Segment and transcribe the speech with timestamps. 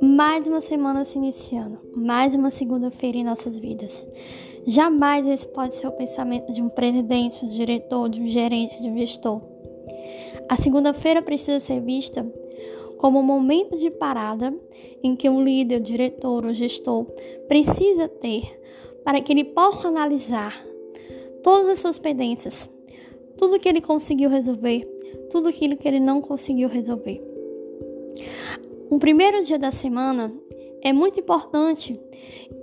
[0.00, 4.06] Mais uma semana se iniciando, mais uma segunda-feira em nossas vidas.
[4.66, 8.80] Jamais esse pode ser o pensamento de um presidente, de um diretor, de um gerente,
[8.80, 9.42] de um gestor.
[10.48, 12.26] A segunda-feira precisa ser vista
[12.98, 14.54] como um momento de parada
[15.02, 17.06] em que um líder, diretor ou gestor
[17.48, 18.60] precisa ter
[19.04, 20.64] para que ele possa analisar
[21.42, 22.70] todas as suas pendências,
[23.36, 24.86] tudo que ele conseguiu resolver,
[25.30, 27.22] tudo aquilo que ele não conseguiu resolver.
[28.90, 30.32] O primeiro dia da semana
[30.82, 31.98] é muito importante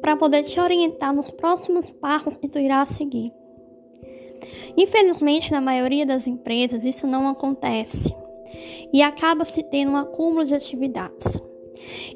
[0.00, 3.32] para poder te orientar nos próximos passos que tu irás seguir.
[4.76, 8.14] Infelizmente, na maioria das empresas, isso não acontece
[8.92, 11.40] e acaba se tendo um acúmulo de atividades.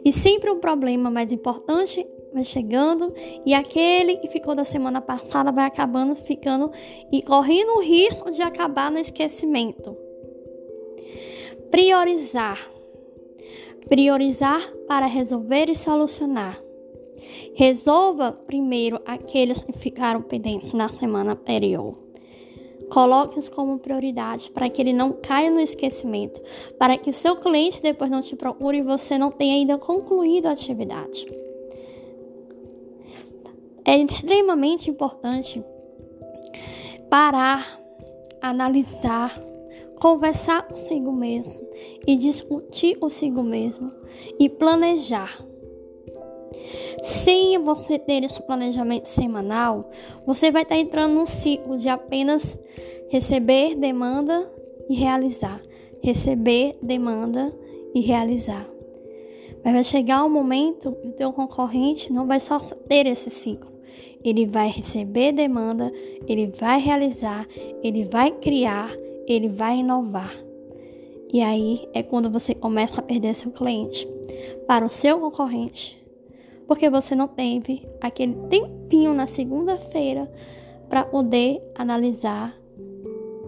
[0.04, 3.12] E sempre o um problema mais importante vai chegando
[3.44, 6.70] e aquele que ficou da semana passada vai acabando ficando
[7.10, 9.96] e correndo o risco de acabar no esquecimento.
[11.70, 12.70] Priorizar
[13.88, 16.60] Priorizar para resolver e solucionar.
[17.54, 21.96] Resolva primeiro aqueles que ficaram pendentes na semana anterior.
[22.90, 26.40] Coloque-os como prioridade para que ele não caia no esquecimento,
[26.78, 30.52] para que seu cliente depois não te procure e você não tenha ainda concluído a
[30.52, 31.24] atividade.
[33.86, 35.64] É extremamente importante
[37.08, 37.80] parar,
[38.42, 39.40] analisar,
[40.00, 41.64] conversar consigo mesmo
[42.04, 43.92] e discutir consigo mesmo
[44.40, 45.40] e planejar.
[47.04, 49.88] Sem você ter esse planejamento semanal,
[50.26, 52.58] você vai estar entrando num ciclo de apenas
[53.08, 54.50] receber demanda
[54.88, 55.62] e realizar,
[56.02, 57.56] receber demanda
[57.94, 58.68] e realizar.
[59.64, 63.75] Mas vai chegar um momento que o teu concorrente não vai só ter esse ciclo.
[64.24, 65.92] Ele vai receber demanda,
[66.26, 67.46] ele vai realizar,
[67.82, 68.90] ele vai criar
[69.26, 70.32] ele vai inovar.
[71.32, 74.08] E aí é quando você começa a perder seu cliente
[74.66, 76.00] para o seu concorrente,
[76.66, 80.30] porque você não teve aquele tempinho na segunda-feira
[80.88, 82.56] para poder analisar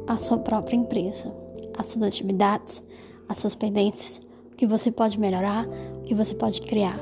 [0.06, 1.32] a sua própria empresa,
[1.76, 2.82] as suas atividades,
[3.28, 4.20] as suas pendências,
[4.52, 5.66] o que você pode melhorar,
[6.00, 6.98] o que você pode criar.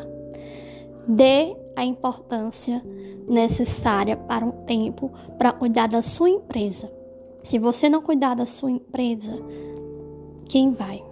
[1.08, 2.82] Dê a importância
[3.28, 6.91] necessária para um tempo para cuidar da sua empresa.
[7.44, 9.38] Se você não cuidar da sua empresa,
[10.48, 11.04] quem vai?